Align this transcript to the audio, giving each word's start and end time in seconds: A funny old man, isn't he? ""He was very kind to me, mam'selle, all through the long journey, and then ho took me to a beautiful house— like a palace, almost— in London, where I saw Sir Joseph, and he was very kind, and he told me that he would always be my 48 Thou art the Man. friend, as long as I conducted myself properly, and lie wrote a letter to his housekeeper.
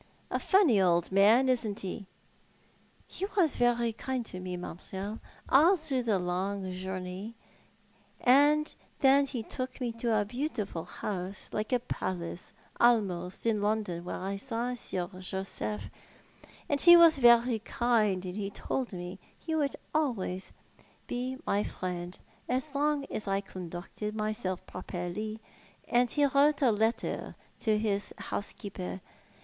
A 0.31 0.39
funny 0.39 0.81
old 0.81 1.11
man, 1.11 1.47
isn't 1.47 1.81
he? 1.81 2.07
""He 3.07 3.27
was 3.37 3.57
very 3.57 3.93
kind 3.93 4.25
to 4.25 4.39
me, 4.39 4.57
mam'selle, 4.57 5.19
all 5.47 5.77
through 5.77 6.01
the 6.01 6.17
long 6.17 6.71
journey, 6.71 7.35
and 8.19 8.73
then 9.01 9.27
ho 9.27 9.43
took 9.43 9.79
me 9.79 9.91
to 9.91 10.15
a 10.19 10.25
beautiful 10.25 10.85
house— 10.85 11.49
like 11.51 11.71
a 11.71 11.79
palace, 11.79 12.51
almost— 12.79 13.45
in 13.45 13.61
London, 13.61 14.03
where 14.03 14.17
I 14.19 14.37
saw 14.37 14.73
Sir 14.73 15.07
Joseph, 15.19 15.91
and 16.67 16.81
he 16.81 16.97
was 16.97 17.19
very 17.19 17.59
kind, 17.59 18.25
and 18.25 18.35
he 18.35 18.49
told 18.49 18.93
me 18.93 19.19
that 19.21 19.45
he 19.45 19.53
would 19.53 19.75
always 19.93 20.51
be 21.05 21.37
my 21.45 21.63
48 21.63 21.63
Thou 21.63 21.63
art 21.63 21.63
the 21.67 21.69
Man. 21.69 21.71
friend, 21.77 22.19
as 22.63 22.73
long 22.73 23.05
as 23.11 23.27
I 23.27 23.39
conducted 23.41 24.15
myself 24.15 24.65
properly, 24.65 25.39
and 25.87 26.17
lie 26.17 26.25
wrote 26.25 26.63
a 26.63 26.71
letter 26.71 27.35
to 27.59 27.77
his 27.77 28.11
housekeeper. 28.17 29.01